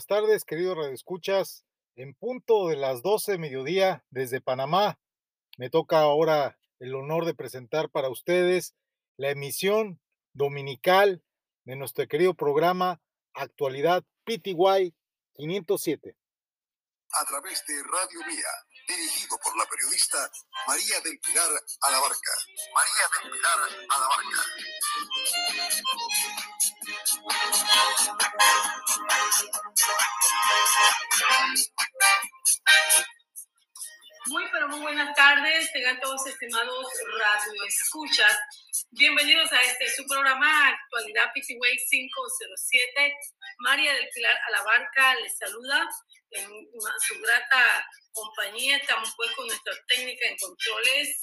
[0.00, 1.66] buenas tardes, queridos radioescuchas.
[1.94, 4.98] En punto de las 12 de mediodía desde Panamá,
[5.58, 8.74] me toca ahora el honor de presentar para ustedes
[9.18, 10.00] la emisión
[10.32, 11.22] dominical
[11.66, 13.02] de nuestro querido programa
[13.34, 14.94] Actualidad PTY
[15.34, 16.16] 507.
[17.20, 18.48] A través de Radio Mía,
[18.88, 20.30] dirigido por la periodista
[20.66, 21.50] María del Pilar
[21.82, 22.32] Alabarca.
[22.72, 23.58] María del Pilar
[23.90, 24.40] Alabarca.
[34.26, 36.86] Muy, pero muy buenas tardes, tengan todos estimados
[37.18, 38.38] radio escuchas.
[38.92, 43.14] Bienvenidos a este su programa Actualidad PTWay 507.
[43.58, 45.88] María del Pilar Alabarca les saluda
[46.30, 46.48] en
[47.06, 48.76] su grata compañía.
[48.78, 51.22] Estamos pues con nuestra técnica en controles,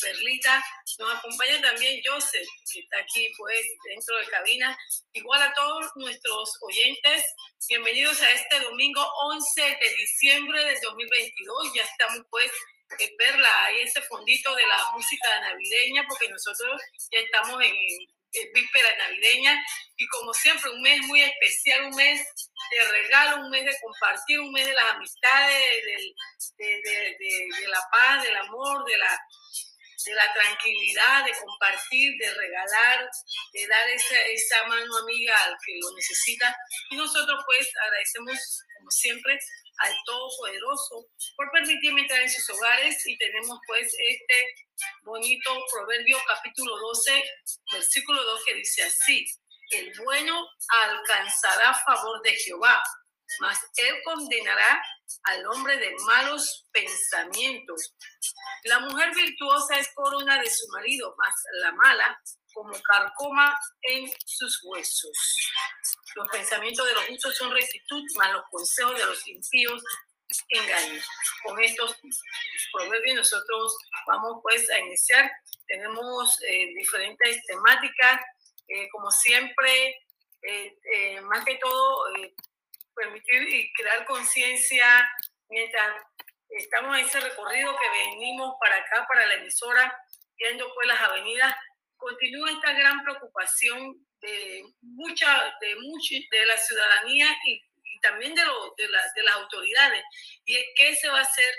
[0.00, 0.62] Perlita.
[0.98, 4.78] Nos acompaña también Joseph, que está aquí pues dentro de cabina.
[5.12, 7.24] Igual a todos nuestros oyentes,
[7.68, 11.72] bienvenidos a este domingo 11 de diciembre del 2022.
[11.74, 12.50] Ya estamos pues
[12.98, 18.96] en Perla, hay ese fondito de la música navideña, porque nosotros ya estamos en víspera
[18.98, 19.64] navideña
[19.96, 22.20] y como siempre un mes muy especial, un mes
[22.70, 25.84] de regalo, un mes de compartir, un mes de las amistades,
[26.56, 29.20] de, de, de, la paz, del amor, de la,
[30.04, 33.10] de la tranquilidad, de compartir, de regalar,
[33.52, 36.56] de dar esa, esa mano amiga al que lo necesita.
[36.90, 39.38] Y nosotros pues agradecemos como siempre
[39.78, 41.06] al Todopoderoso
[41.36, 44.54] por permitirme entrar en sus hogares y tenemos pues este
[45.02, 47.24] bonito proverbio capítulo 12,
[47.72, 49.24] versículo 2 que dice así,
[49.70, 52.82] el bueno alcanzará favor de Jehová,
[53.40, 54.82] mas él condenará
[55.24, 57.94] al hombre de malos pensamientos.
[58.64, 62.20] La mujer virtuosa es corona de su marido, mas la mala
[62.52, 65.50] como carcoma en sus huesos.
[66.14, 69.82] Los pensamientos de los justos son rectitud, mas los consejos de los impíos
[70.48, 71.00] engaño.
[71.44, 71.96] Con estos
[72.72, 73.76] proverbios nosotros
[74.06, 75.30] vamos pues a iniciar.
[75.66, 78.20] Tenemos eh, diferentes temáticas,
[78.68, 79.96] eh, como siempre,
[80.42, 82.06] eh, más que todo,
[82.94, 84.86] permitir y crear conciencia
[85.48, 85.96] mientras
[86.50, 89.96] estamos en ese recorrido que venimos para acá, para la emisora,
[90.36, 91.54] viendo pues las avenidas
[91.96, 97.60] continúa esta gran preocupación de mucha, de mucha, de la ciudadanía y,
[98.02, 100.04] también de, de, de, las autoridades.
[100.44, 101.54] Y es qué se va a hacer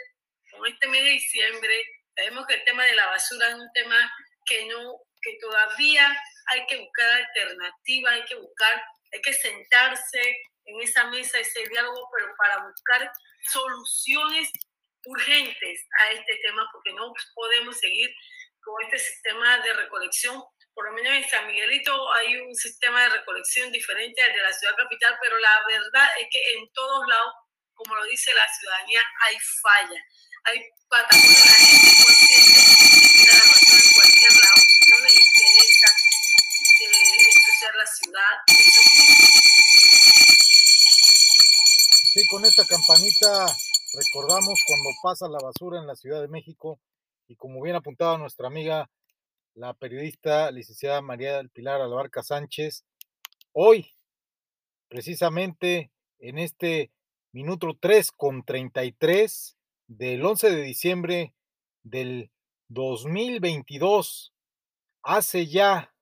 [0.51, 1.83] con este mes de diciembre.
[2.15, 4.13] Sabemos que el tema de la basura es un tema
[4.45, 6.15] que no, que todavía
[6.47, 12.09] hay que buscar alternativas, hay que buscar, hay que sentarse en esa mesa, ese diálogo,
[12.15, 13.11] pero para buscar
[13.47, 14.49] soluciones
[15.05, 18.09] urgentes a este tema, porque no podemos seguir
[18.61, 20.43] con este sistema de recolección.
[20.73, 24.51] Por lo menos en San Miguelito hay un sistema de recolección diferente al de la
[24.51, 27.33] ciudad capital, pero la verdad es que en todos lados,
[27.75, 30.03] como lo dice la ciudadanía, hay falla.
[30.45, 34.61] Hay patacones, la gente consciente de la basura en cualquier lado,
[34.91, 35.87] no les interesa
[37.25, 39.64] ensuciar la ciudad.
[42.13, 43.45] Sí, con esta campanita
[43.93, 46.79] recordamos cuando pasa la basura en la Ciudad de México
[47.27, 48.89] y como bien apuntaba nuestra amiga,
[49.53, 52.85] la periodista licenciada María del Pilar Albarca Sánchez,
[53.51, 53.91] hoy,
[54.87, 56.91] precisamente en este
[57.31, 59.57] minuto 3 con 33
[59.87, 61.33] del 11 de diciembre
[61.83, 62.31] del
[62.69, 64.33] 2022,
[65.03, 65.93] hace ya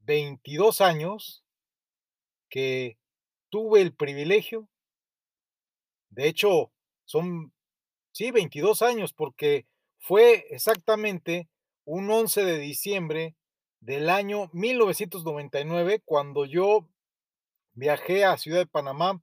[0.00, 1.43] 22 años
[2.54, 2.96] que
[3.50, 4.68] tuve el privilegio,
[6.10, 6.70] de hecho,
[7.04, 7.52] son,
[8.12, 9.66] sí, 22 años, porque
[9.98, 11.48] fue exactamente
[11.84, 13.34] un 11 de diciembre
[13.80, 16.88] del año 1999 cuando yo
[17.72, 19.20] viajé a Ciudad de Panamá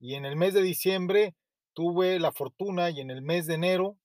[0.00, 1.34] y en el mes de diciembre
[1.74, 3.98] tuve la fortuna y en el mes de enero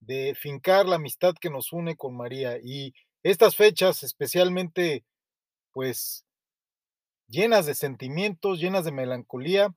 [0.00, 2.58] de fincar la amistad que nos une con María.
[2.60, 5.04] Y estas fechas especialmente,
[5.70, 6.24] pues,
[7.28, 9.74] llenas de sentimientos, llenas de melancolía,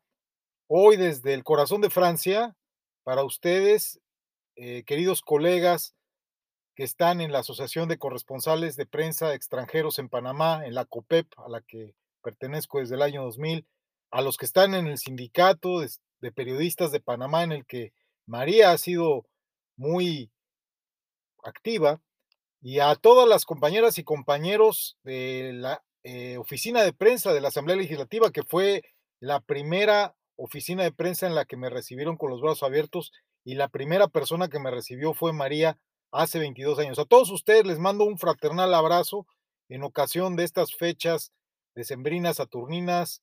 [0.67, 2.55] hoy desde el corazón de Francia,
[3.03, 3.99] para ustedes
[4.55, 5.95] eh, queridos colegas
[6.75, 11.27] que están en la Asociación de Corresponsales de Prensa Extranjeros en Panamá, en la COPEP,
[11.39, 11.93] a la que
[12.23, 13.67] pertenezco desde el año 2000,
[14.11, 15.89] a los que están en el sindicato de,
[16.21, 17.93] de periodistas de Panamá, en el que
[18.25, 19.25] María ha sido
[19.75, 20.31] muy
[21.43, 22.01] activa,
[22.61, 27.49] y a todas las compañeras y compañeros de la eh, oficina de prensa de la
[27.49, 28.83] Asamblea Legislativa, que fue
[29.19, 33.11] la primera oficina de prensa en la que me recibieron con los brazos abiertos
[33.43, 35.77] y la primera persona que me recibió fue María
[36.11, 36.99] hace 22 años.
[36.99, 39.27] A todos ustedes les mando un fraternal abrazo
[39.69, 41.31] en ocasión de estas fechas
[41.75, 43.21] decembrinas, saturninas,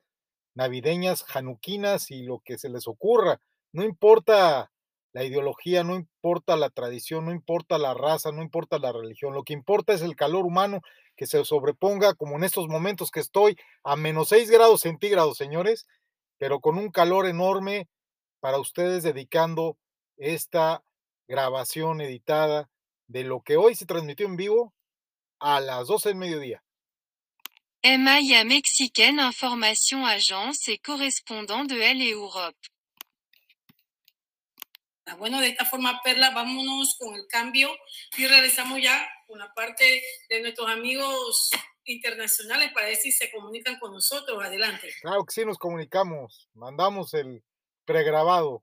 [0.55, 3.41] navideñas, januquinas y lo que se les ocurra.
[3.73, 4.71] No importa
[5.19, 9.35] la ideología, no importa la tradición, no importa la raza, no importa la religión.
[9.35, 10.81] Lo que importa es el calor humano
[11.17, 15.89] que se sobreponga, como en estos momentos que estoy a menos 6 grados centígrados, señores,
[16.39, 17.89] pero con un calor enorme
[18.39, 19.77] para ustedes dedicando
[20.19, 20.85] esta
[21.27, 22.71] grabación editada
[23.09, 24.73] de lo que hoy se transmitió en vivo
[25.41, 26.63] a las 12 del mediodía.
[27.83, 32.57] MIA mexicaine information agence et correspondant de L Europe.
[35.11, 37.71] Ah, bueno, de esta forma, Perla, vámonos con el cambio
[38.17, 41.51] y regresamos ya con la parte de nuestros amigos
[41.85, 44.45] internacionales para ver si se comunican con nosotros.
[44.45, 44.89] Adelante.
[45.01, 46.49] Claro que sí, nos comunicamos.
[46.53, 47.43] Mandamos el
[47.87, 48.63] pregrabado.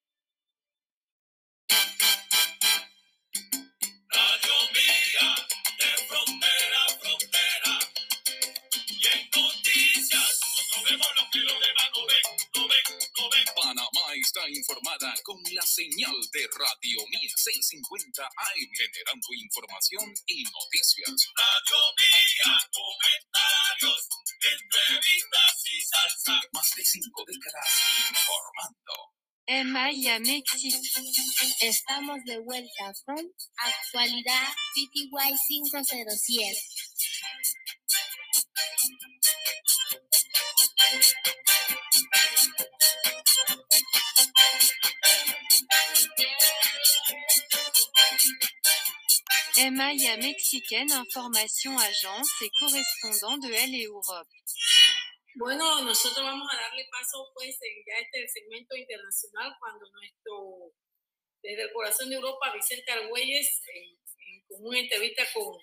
[4.11, 5.35] Radio Mía,
[5.79, 7.79] de frontera a frontera.
[8.89, 12.25] Y en noticias, nosotros vemos lo que los demás no ven,
[12.55, 12.85] no ven,
[13.17, 13.45] no ven.
[13.55, 21.31] Panamá está informada con la señal de Radio Mía 650 AM, generando información y noticias.
[21.37, 24.09] Radio Mía, comentarios,
[24.43, 26.41] entrevistas y salsa.
[26.51, 27.69] Más de cinco décadas
[28.09, 29.20] informando.
[29.51, 30.79] MIA México.
[31.59, 33.17] Estamos de vuelta con
[33.57, 35.09] Actualidad PTY
[35.45, 36.57] 507.
[49.69, 54.29] MIA mexicaine information agence et correspondant de L Europe.
[55.35, 57.57] Bueno, nosotros vamos a darle paso pues
[57.87, 60.73] ya este segmento internacional cuando nuestro,
[61.41, 63.97] desde el corazón de Europa, Vicente Argüelles, en,
[64.47, 65.57] con una entrevista con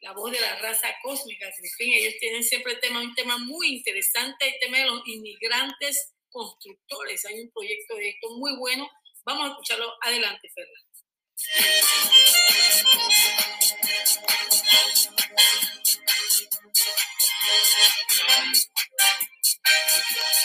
[0.00, 3.76] la voz de la raza cósmica, en fin, ellos tienen siempre tema, un tema muy
[3.76, 8.88] interesante, el tema de los inmigrantes constructores, hay un proyecto de esto muy bueno,
[9.24, 9.92] vamos a escucharlo.
[10.02, 10.48] Adelante,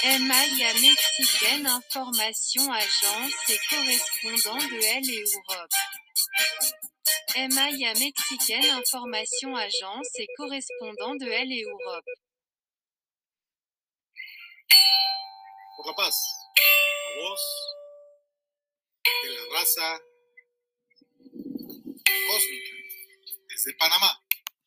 [0.06, 5.72] MIA mexicaine information agence et correspondant de L Europe.
[7.36, 11.25] MIA mexicaine information agence et correspondant de
[11.69, 12.06] Europe.
[15.95, 16.16] Paz,
[17.06, 17.44] la voz
[19.24, 19.30] de
[23.74, 24.22] la.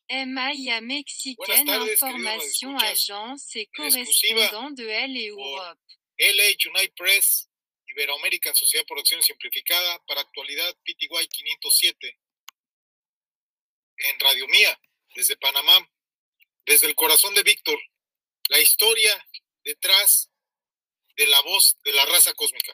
[0.09, 5.79] MIA mexicaine information agence et correspondant de L Europe.
[6.19, 7.49] LA United Press,
[7.89, 12.17] Iberoamerican Sociedad por Acción Simplificada, para actualidad PTY 507.
[13.97, 14.79] En Radio Mía,
[15.15, 15.89] desde Panamá,
[16.65, 17.79] desde el corazón de Víctor,
[18.49, 19.27] la historia
[19.63, 20.29] detrás
[21.15, 22.73] de la voz de la raza cósmica.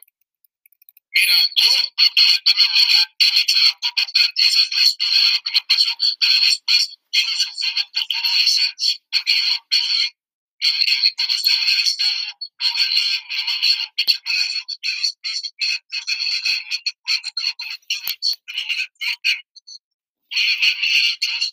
[1.14, 5.52] Mira, yo ya me eché la culpa, pero esa es la historia de lo que
[5.54, 5.90] me pasó.
[6.18, 6.82] Pero después
[7.14, 8.62] vino sufriendo por todo eso,
[9.12, 10.06] porque yo peleé
[10.58, 14.90] en, cuando estaba en el Estado, lo gané, mi mamá me dio un pinche y
[14.98, 17.96] después me deportan ilegalmente por algo que no cometí.
[18.44, 19.38] Pero me deportan,
[20.34, 21.44] vienen mal mis derechos,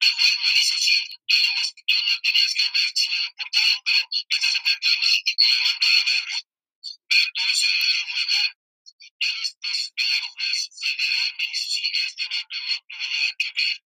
[0.00, 0.96] el juez me dice, sí,
[1.28, 5.58] tenemos, tú no tenías que haber sido deportado, pero estás enfrente de mí y me
[5.68, 6.38] mando a la verga.
[7.08, 8.55] Pero todo eso era ilegal.
[12.36, 13.85] Vato no tuvo nada que ver,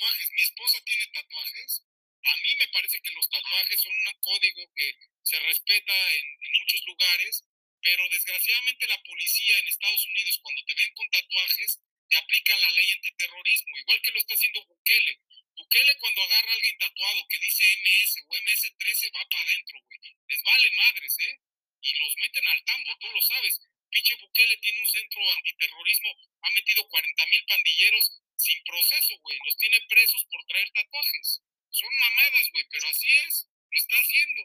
[0.00, 0.30] tatuajes.
[0.32, 1.82] Mi esposa tiene tatuajes.
[2.22, 6.52] A mí me parece que los tatuajes son un código que se respeta en, en
[6.60, 7.44] muchos lugares,
[7.82, 12.70] pero desgraciadamente la policía en Estados Unidos, cuando te ven con tatuajes, te aplican la
[12.72, 15.20] ley antiterrorismo, igual que lo está haciendo Bukele.
[15.56, 19.98] Bukele cuando agarra a alguien tatuado que dice MS o MS-13 va para adentro, güey.
[20.28, 21.40] Les vale madres, ¿eh?
[21.82, 23.60] Y los meten al tambo, tú lo sabes.
[23.90, 29.38] Piche Bukele tiene un centro antiterrorismo, ha metido 40 mil pandilleros sin proceso, güey.
[29.44, 31.42] Los tiene presos por traer tatuajes.
[31.70, 33.46] Son mamadas, güey, pero así es.
[33.70, 34.42] Lo está haciendo.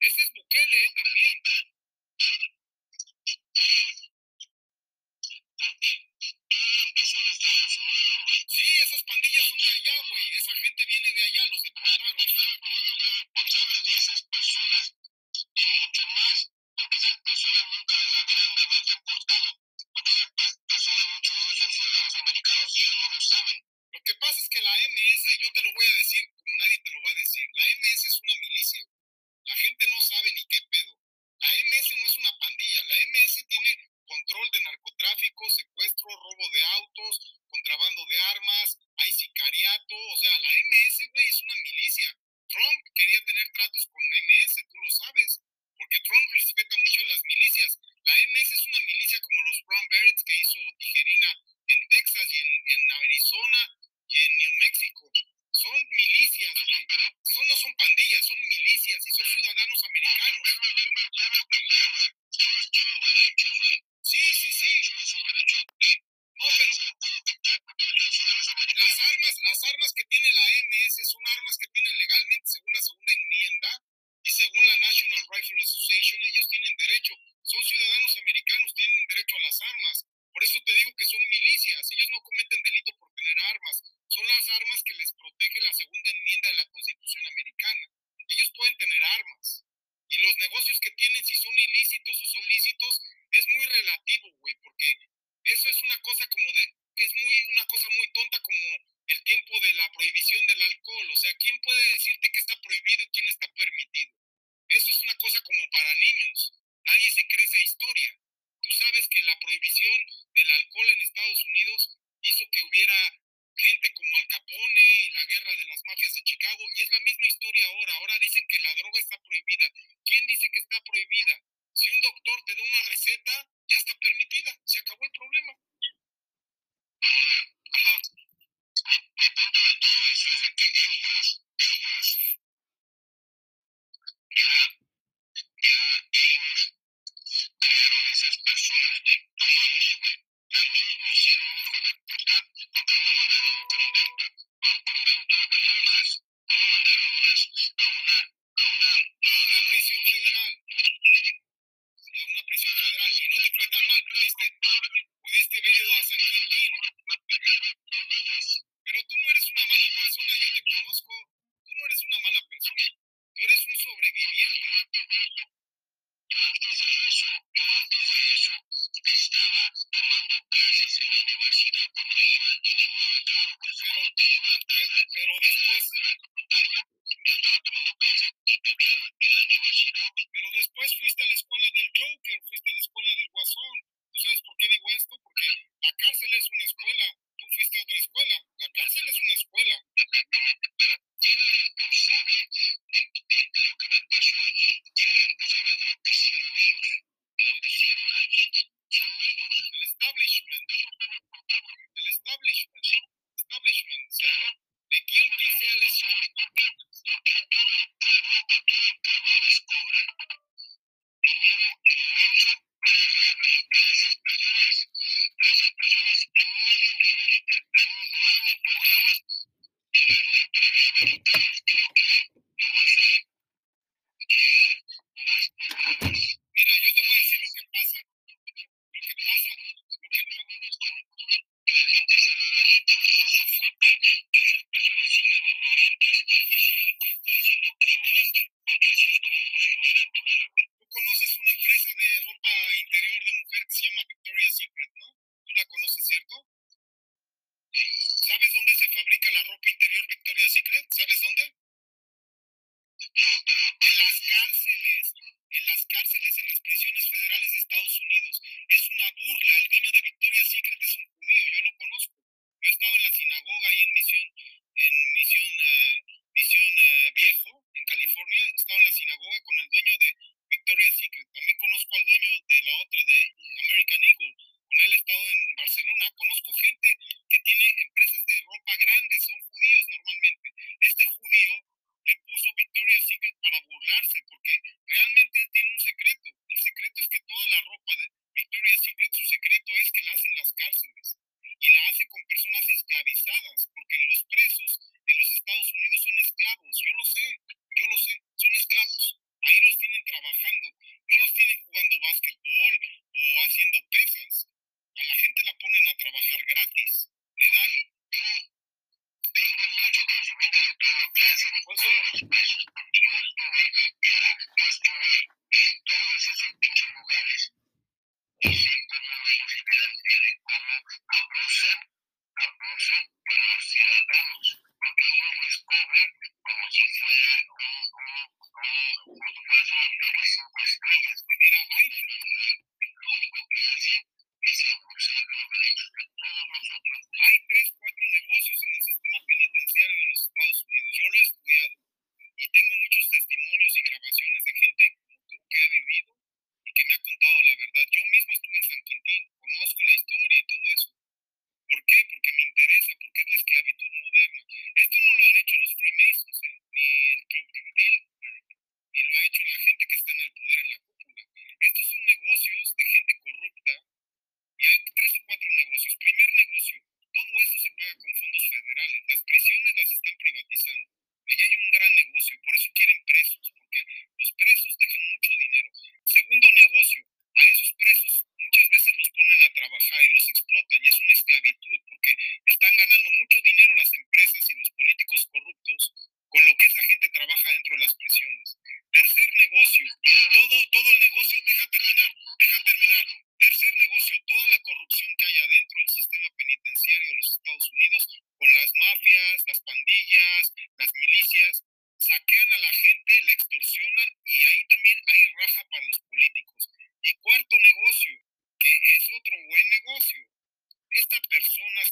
[0.00, 1.42] Ese es Bukele, eh, también.
[8.48, 10.36] Sí, esas pandillas son de allá, güey.
[10.36, 12.16] Esa gente viene de allá, los deportaron.
[13.96, 14.95] esas personas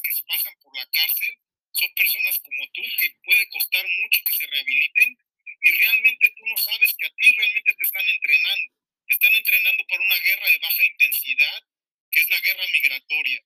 [0.05, 1.33] que se pasan por la cárcel
[1.71, 5.17] son personas como tú que puede costar mucho que se rehabiliten
[5.61, 8.73] y realmente tú no sabes que a ti realmente te están entrenando.
[9.07, 11.59] Te están entrenando para una guerra de baja intensidad,
[12.11, 13.41] que es la guerra migratoria.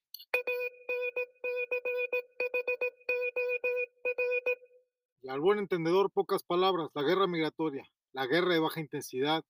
[5.21, 9.43] Y al buen entendedor, pocas palabras, la guerra migratoria, la guerra de baja intensidad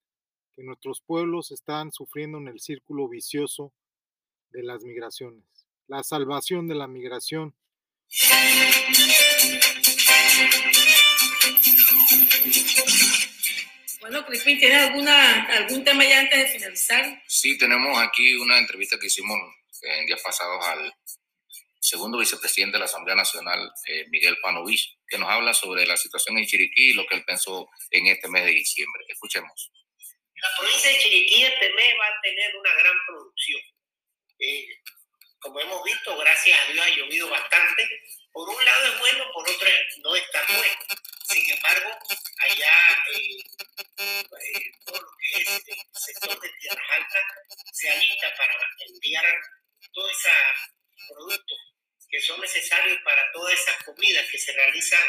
[0.54, 3.74] que nuestros pueblos están sufriendo en el círculo vicioso
[4.52, 5.59] de las migraciones,
[5.90, 7.56] la salvación de la migración.
[14.00, 17.24] Bueno, Crispín, ¿tienes alguna, algún tema ya antes de finalizar?
[17.28, 19.38] Sí, tenemos aquí una entrevista que hicimos
[19.82, 20.94] en días pasados al
[21.80, 26.38] segundo vicepresidente de la Asamblea Nacional, eh, Miguel Panovich, que nos habla sobre la situación
[26.38, 29.04] en Chiriquí y lo que él pensó en este mes de diciembre.
[29.08, 29.72] Escuchemos.
[30.36, 33.62] La provincia de Chiriquí este mes va a tener una gran producción.
[35.50, 37.90] Eh, como hemos visto, gracias a Dios ha llovido bastante.
[38.32, 39.68] Por un lado es bueno, por otro
[40.04, 40.80] no es tan bueno.
[41.28, 41.90] Sin embargo,
[42.40, 43.44] allá eh,
[43.98, 47.24] eh, todo lo que es el sector de tierras altas
[47.72, 48.54] se alista para
[48.88, 49.26] enviar
[49.92, 51.58] todos esos productos
[52.10, 55.08] que son necesarios para todas esas comidas que se realizan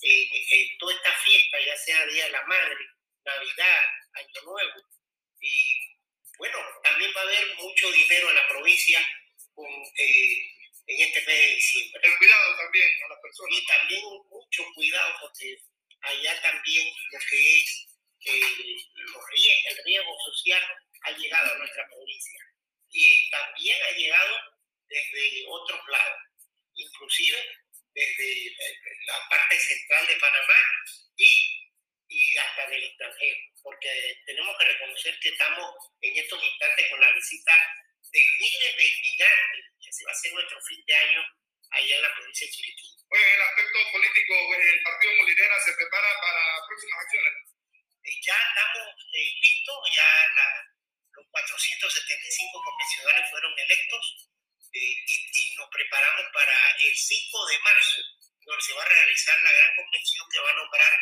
[0.00, 2.76] en, en toda esta fiesta, ya sea Día de la Madre,
[3.24, 4.82] Navidad, Año Nuevo.
[5.40, 5.98] Y
[6.38, 9.00] bueno, también va a haber mucho dinero en la provincia
[9.58, 10.54] con, eh,
[10.86, 12.00] en este mes de diciembre.
[12.04, 13.58] El cuidado también a las personas.
[13.58, 15.58] Y también mucho cuidado porque
[16.00, 17.86] allá también lo que es
[18.24, 20.62] eh, los el riesgo social
[21.02, 22.40] ha llegado a nuestra provincia.
[22.90, 24.34] Y también ha llegado
[24.88, 26.20] desde otros lados,
[26.74, 27.38] inclusive
[27.92, 28.56] desde
[29.06, 30.60] la parte central de Panamá
[31.16, 31.70] y,
[32.08, 37.12] y hasta del extranjero, porque tenemos que reconocer que estamos en estos instantes con la
[37.12, 37.52] visita
[38.12, 41.20] de miles de inmigrantes, que se va a hacer nuestro fin de año
[41.70, 42.88] allá en la provincia de Chiriquí.
[43.10, 47.34] En el aspecto político, eh, el Partido Molinera se prepara para próximas acciones.
[48.04, 50.64] Eh, ya estamos eh, listos, ya la-
[51.18, 54.04] los 475 convencionales fueron electos
[54.72, 58.00] eh, y, y nos preparamos para el 5 de marzo,
[58.44, 60.92] donde se va a realizar la gran convención que va a nombrar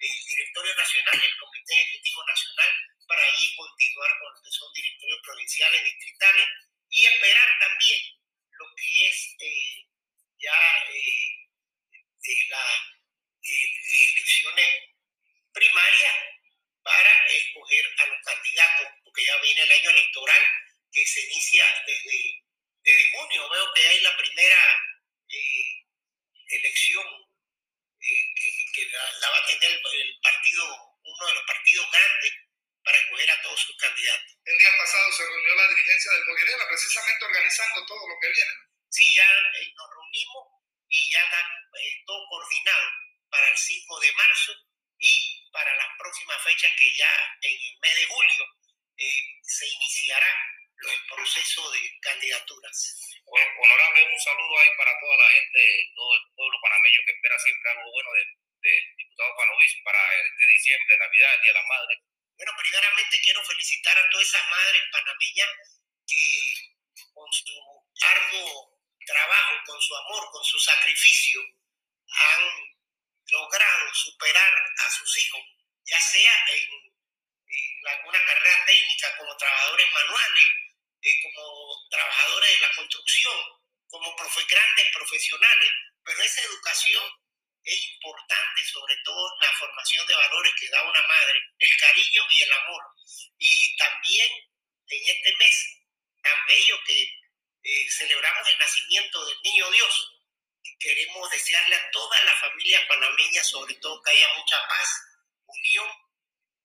[0.00, 2.70] el directorio nacional y el comité ejecutivo nacional
[3.10, 6.48] para allí continuar con lo que son directorios provinciales, distritales
[6.90, 8.00] y esperar también
[8.52, 9.86] lo que es eh,
[10.38, 10.54] ya
[10.94, 11.50] eh,
[12.22, 12.70] eh, las
[13.42, 14.68] elecciones
[15.52, 16.14] primarias
[16.84, 20.42] para escoger a los candidatos, porque ya viene el año electoral
[20.92, 22.44] que se inicia desde,
[22.84, 23.50] desde junio.
[23.50, 24.58] Veo que hay la primera
[26.46, 27.06] elección
[27.98, 28.86] que,
[29.20, 32.49] la va a tener el partido, uno de los partidos grandes,
[32.84, 34.36] para escoger a todos sus candidatos.
[34.44, 38.54] El día pasado se reunió la dirigencia del Molinera precisamente organizando todo lo que viene.
[38.88, 40.44] Sí, ya eh, nos reunimos
[40.88, 42.86] y ya está eh, todo coordinado
[43.30, 44.52] para el 5 de marzo
[44.98, 47.12] y para las próximas fechas que ya
[47.42, 48.44] en el mes de julio
[48.96, 50.30] eh, se iniciará
[50.80, 52.76] el proceso de candidaturas.
[53.24, 55.60] Bueno, honorable, un saludo ahí para toda la gente,
[55.94, 58.24] todo el pueblo panameño que espera siempre algo bueno de,
[58.60, 61.94] del diputado Panovis para este diciembre, Navidad, el Día de la Madre?
[62.40, 65.48] Bueno, primeramente quiero felicitar a todas esas madres panameñas
[66.08, 67.52] que con su
[68.00, 71.42] arduo trabajo, con su amor, con su sacrificio,
[72.08, 72.42] han
[73.26, 75.42] logrado superar a sus hijos,
[75.84, 76.70] ya sea en,
[77.46, 80.48] en alguna carrera técnica como trabajadores manuales,
[81.02, 83.36] eh, como trabajadores de la construcción,
[83.86, 85.72] como profe grandes profesionales,
[86.02, 87.04] pero esa educación
[87.70, 92.42] es importante, sobre todo la formación de valores que da una madre, el cariño y
[92.42, 92.82] el amor.
[93.38, 94.28] Y también
[94.88, 95.78] en este mes
[96.22, 97.02] tan bello que
[97.62, 100.20] eh, celebramos el nacimiento del niño Dios,
[100.80, 104.88] queremos desearle a toda la familia panameña, sobre todo que haya mucha paz,
[105.46, 105.88] unión,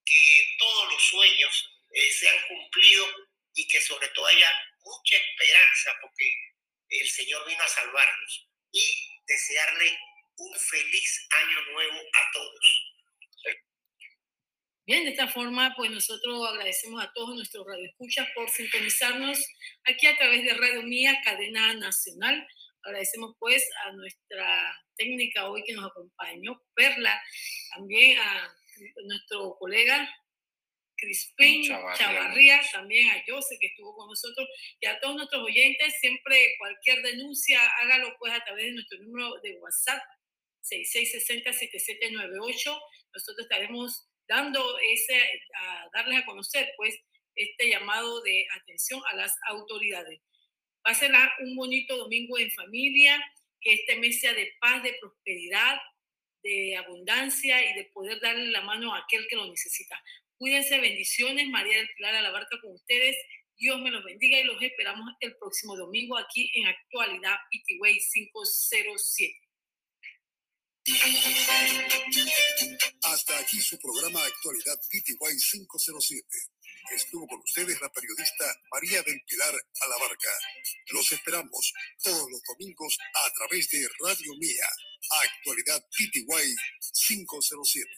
[0.05, 3.09] que todos los sueños eh, sean cumplidos
[3.53, 6.31] y que sobre todo haya mucha esperanza, porque
[6.89, 8.47] el Señor vino a salvarnos.
[8.71, 9.97] Y desearle
[10.37, 12.91] un feliz año nuevo a todos.
[14.87, 19.39] Bien, de esta forma, pues nosotros agradecemos a todos nuestros radioescuchas por sintonizarnos
[19.83, 22.47] aquí a través de Radio Mía, cadena nacional.
[22.83, 27.19] Agradecemos pues a nuestra técnica hoy que nos acompañó, Perla,
[27.73, 28.55] también a
[29.07, 30.07] nuestro colega
[30.97, 31.97] Crispín Chavarría.
[31.97, 34.47] Chavarría, también a Jose que estuvo con nosotros
[34.79, 39.33] y a todos nuestros oyentes, siempre cualquier denuncia, hágalo pues a través de nuestro número
[39.41, 40.03] de WhatsApp
[40.69, 42.79] 6660-7798.
[43.13, 45.21] Nosotros estaremos dando ese,
[45.55, 46.95] a darles a conocer pues
[47.35, 50.21] este llamado de atención a las autoridades.
[50.81, 53.23] Pásenla un bonito domingo en familia,
[53.59, 55.79] que este mes sea de paz, de prosperidad,
[56.43, 59.99] de abundancia y de poder darle la mano a aquel que lo necesita.
[60.37, 61.49] Cuídense, bendiciones.
[61.49, 63.17] María del Pilar a la barca con ustedes.
[63.57, 69.44] Dios me los bendiga y los esperamos el próximo domingo aquí en Actualidad PTWay 507.
[73.01, 76.27] Hasta aquí su programa Actualidad PTY 507.
[76.91, 80.29] Estuvo con ustedes la periodista María del Pilar Alabarca.
[80.91, 84.67] Los esperamos todos los domingos a través de Radio Mía.
[85.23, 86.55] Actualidad PTY
[87.07, 87.89] 507.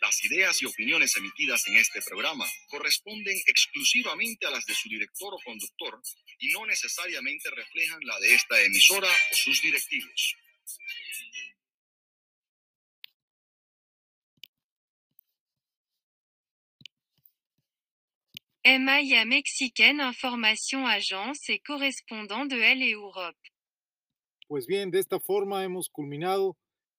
[0.00, 5.34] Las ideas y opiniones emitidas en este programa corresponden exclusivamente a las de su director
[5.34, 6.00] o conductor
[6.38, 10.36] y no necesariamente reflejan la de esta emisora o sus directivos.
[18.66, 23.38] MIA mexicaine information agence et correspondant de L Europe.
[24.48, 26.56] Pues bien, de esta forma hemos culminado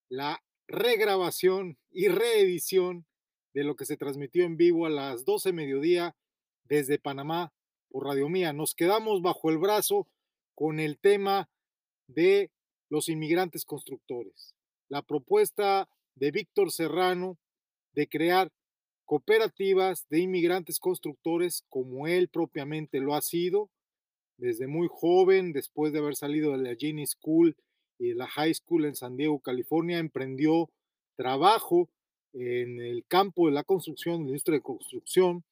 [0.07, 3.05] la regrabación y reedición
[3.53, 6.15] de lo que se transmitió en vivo a las 12 mediodía
[6.63, 7.51] desde Panamá
[7.89, 8.53] por Radio Mía.
[8.53, 10.07] Nos quedamos bajo el brazo
[10.55, 11.49] con el tema
[12.07, 12.49] de
[12.89, 14.55] los inmigrantes constructores.
[14.87, 17.37] La propuesta de Víctor Serrano
[17.91, 18.53] de crear
[19.07, 23.71] cooperativas de inmigrantes constructores como él propiamente lo ha sido
[24.37, 27.55] desde muy joven, después de haber salido de la Genie School
[27.97, 30.69] y la High School en San Diego, California, emprendió
[31.15, 31.89] trabajo
[32.33, 35.43] en el campo de la construcción, la industria de construcción,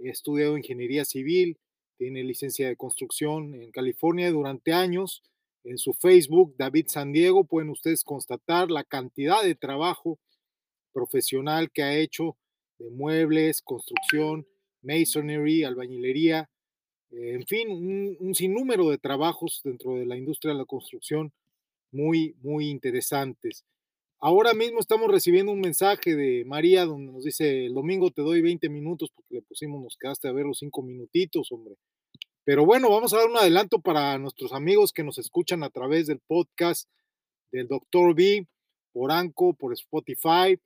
[0.00, 1.58] ha estudiado ingeniería civil,
[1.96, 5.22] tiene licencia de construcción en California durante años.
[5.64, 10.18] En su Facebook, David San Diego, pueden ustedes constatar la cantidad de trabajo
[10.92, 12.36] profesional que ha hecho
[12.78, 14.46] de muebles, construcción,
[14.82, 16.48] masonry, albañilería,
[17.10, 21.32] eh, en fin, un, un, sinnúmero de trabajos dentro de la industria de la construcción
[21.92, 23.64] muy, muy interesantes.
[24.18, 28.40] Ahora mismo estamos recibiendo un mensaje de María donde nos dice, el domingo te doy
[28.40, 31.76] 20 minutos porque le pusimos, nos quedaste a ver los 5 minutitos, hombre.
[32.44, 36.06] Pero bueno, vamos a dar un adelanto para nuestros amigos que nos escuchan a través
[36.06, 36.88] del podcast
[37.52, 38.14] del Dr.
[38.14, 38.46] B,
[38.92, 40.58] por Anco, por Spotify.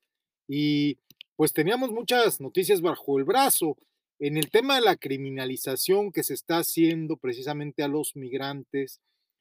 [0.46, 0.98] Y
[1.40, 3.78] pues teníamos muchas noticias bajo el brazo
[4.18, 9.00] en el tema de la criminalización que se está haciendo precisamente a los migrantes.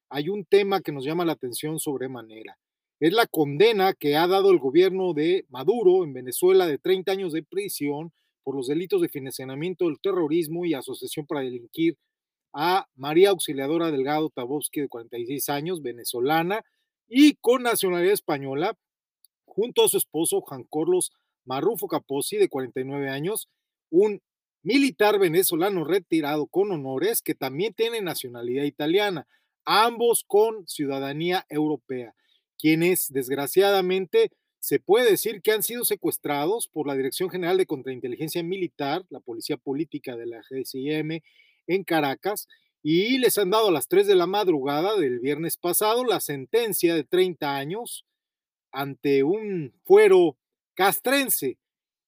[0.10, 2.58] Hay un tema que nos llama la atención sobremanera.
[3.02, 7.34] Es la condena que ha dado el gobierno de Maduro en Venezuela de 30 años
[7.34, 11.98] de prisión por los delitos de financiamiento del terrorismo y asociación para delinquir
[12.54, 16.64] a María Auxiliadora Delgado Tabovsky, de 46 años, venezolana
[17.10, 18.78] y con nacionalidad española,
[19.44, 21.12] junto a su esposo Juan Carlos
[21.50, 23.50] Marrufo Capozzi, de 49 años,
[23.90, 24.22] un
[24.62, 29.28] militar venezolano retirado con honores que también tiene nacionalidad italiana,
[29.66, 32.14] ambos con ciudadanía europea,
[32.60, 38.44] quienes desgraciadamente se puede decir que han sido secuestrados por la Dirección General de Contrainteligencia
[38.44, 41.22] Militar, la Policía Política de la GCIM,
[41.66, 42.48] en Caracas
[42.84, 46.94] y les han dado a las 3 de la madrugada del viernes pasado la sentencia
[46.94, 48.06] de 30 años
[48.72, 50.38] ante un fuero
[50.80, 51.58] castrense.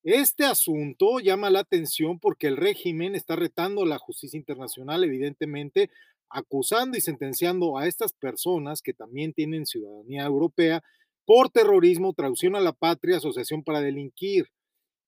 [0.02, 5.90] Este asunto llama la atención porque el régimen está retando la justicia internacional, evidentemente,
[6.30, 10.82] acusando y sentenciando a estas personas que también tienen ciudadanía europea
[11.26, 14.48] por terrorismo, traducción a la patria, asociación para delinquir.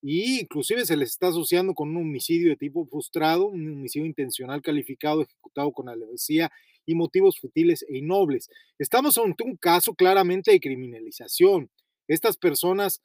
[0.01, 4.61] Y inclusive se les está asociando con un homicidio de tipo frustrado, un homicidio intencional
[4.61, 6.51] calificado, ejecutado con alevosía
[6.85, 8.49] y motivos futiles e innobles.
[8.77, 11.71] Estamos ante un caso claramente de criminalización.
[12.09, 13.01] Estas personas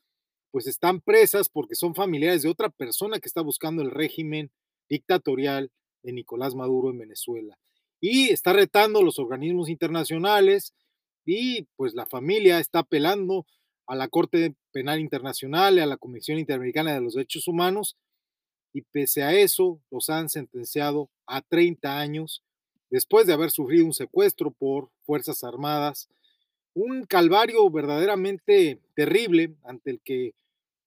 [0.50, 4.50] pues están presas porque son familiares de otra persona que está buscando el régimen
[4.88, 5.70] dictatorial
[6.02, 7.58] de Nicolás Maduro en Venezuela.
[8.00, 10.74] Y está retando los organismos internacionales
[11.24, 13.46] y pues la familia está apelando
[13.87, 17.96] a la Corte Penal Internacional, a la Comisión Interamericana de los Derechos Humanos,
[18.72, 22.42] y pese a eso los han sentenciado a 30 años
[22.90, 26.08] después de haber sufrido un secuestro por Fuerzas Armadas,
[26.74, 30.35] un calvario verdaderamente terrible ante el que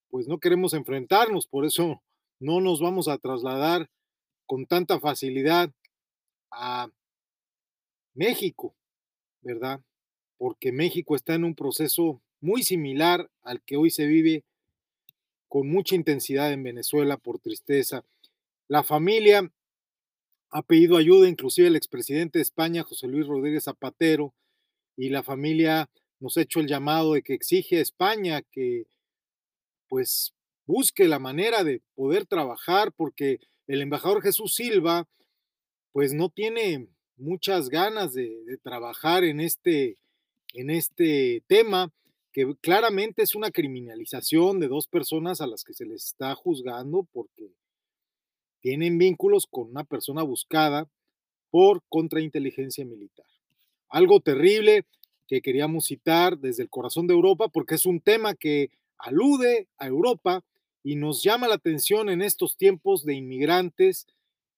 [0.09, 2.01] pues no queremos enfrentarnos, por eso
[2.39, 3.89] no nos vamos a trasladar
[4.45, 5.71] con tanta facilidad
[6.51, 6.89] a
[8.13, 8.75] México,
[9.41, 9.79] ¿verdad?
[10.37, 14.43] Porque México está en un proceso muy similar al que hoy se vive
[15.47, 18.03] con mucha intensidad en Venezuela por tristeza.
[18.67, 19.51] La familia
[20.49, 24.33] ha pedido ayuda, inclusive el expresidente de España, José Luis Rodríguez Zapatero,
[24.95, 28.85] y la familia nos ha hecho el llamado de que exige a España que
[29.87, 30.33] pues
[30.65, 35.07] busque la manera de poder trabajar porque el embajador Jesús Silva
[35.91, 39.97] pues no tiene muchas ganas de, trabajar en este,
[40.53, 41.91] en este tema
[42.31, 47.07] que claramente es una criminalización de dos personas a las que se les está juzgando
[47.11, 47.53] porque
[48.61, 50.87] tienen vínculos con una persona buscada
[51.49, 53.25] por contrainteligencia militar.
[53.91, 54.85] Algo terrible
[55.27, 59.87] que queríamos citar desde el corazón de Europa porque es un tema que alude a
[59.87, 60.43] Europa
[60.83, 64.07] y nos llama la atención en estos tiempos de inmigrantes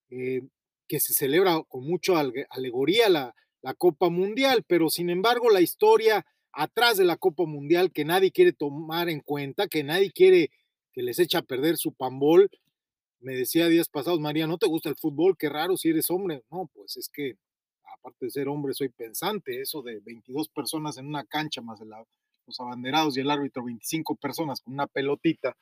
[0.10, 0.43] eh,
[0.88, 2.13] que se celebra con mucha
[2.50, 7.91] alegoría la, la Copa Mundial, pero sin embargo la historia atrás de la Copa Mundial
[7.91, 10.52] que nadie quiere tomar en cuenta, que nadie quiere
[10.93, 12.52] que les eche a perder su pambol,
[13.19, 15.38] me decía días pasados, María, ¿no te gusta el fútbol?
[15.38, 16.43] Qué raro si eres hombre.
[16.52, 17.38] No, pues es que
[17.94, 19.62] aparte de ser hombre, soy pensante.
[19.62, 21.80] Eso de 22 personas en una cancha, más
[22.46, 25.56] los abanderados y el árbitro, 25 personas con una pelotita.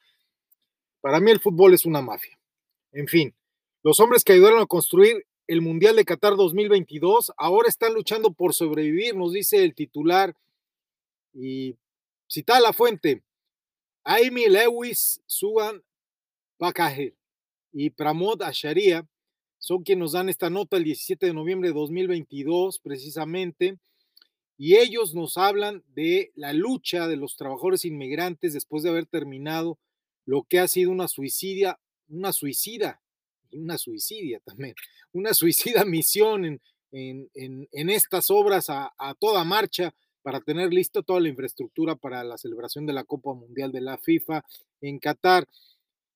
[1.02, 2.38] Para mí el fútbol es una mafia.
[2.92, 3.36] En fin,
[3.84, 8.54] los hombres que ayudaron a construir el Mundial de Qatar 2022 ahora están luchando por
[8.54, 10.36] sobrevivir, nos dice el titular.
[11.34, 11.78] Y
[12.28, 13.24] cita la fuente,
[14.04, 15.84] Amy Lewis Sugan
[16.60, 17.16] Bakahir
[17.72, 19.08] y Pramod Asharia
[19.62, 23.78] son quienes nos dan esta nota el 17 de noviembre de 2022 precisamente
[24.58, 29.78] y ellos nos hablan de la lucha de los trabajadores inmigrantes después de haber terminado
[30.26, 33.02] lo que ha sido una suicidia, una suicida,
[33.52, 34.74] una suicidia también,
[35.14, 39.94] una suicida misión en, en, en, estas obras a, toda marcha
[40.24, 44.00] para tener lista toda la infraestructura para la celebración de la Copa Mundial de la
[44.00, 44.44] FIFA
[44.82, 45.48] en Qatar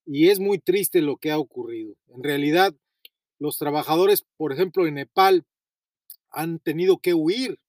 [0.04, 1.96] y es muy triste lo que ha ocurrido.
[2.10, 2.76] En realidad,
[3.46, 5.46] los trabajadores, por ejemplo, en Nepal,
[6.32, 7.60] han tenido que huir,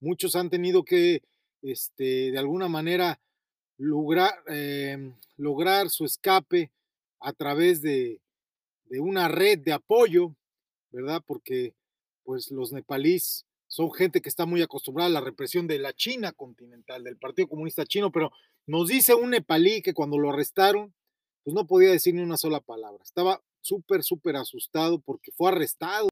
[0.00, 1.22] muchos han tenido que,
[1.62, 3.20] este, de alguna manera,
[3.78, 6.72] lograr, eh, lograr su escape
[7.20, 8.20] a través de,
[8.86, 10.34] de, una red de apoyo,
[10.90, 11.22] ¿verdad?
[11.24, 11.74] Porque
[12.24, 16.32] pues los nepalíes son gente que está muy acostumbrada a la represión de la China
[16.32, 18.32] continental, del Partido Comunista Chino, pero
[18.66, 20.92] nos dice un nepalí que cuando lo arrestaron,
[21.44, 23.02] pues no podía decir ni una sola palabra.
[23.04, 26.08] Estaba súper, súper asustado porque fue arrestado.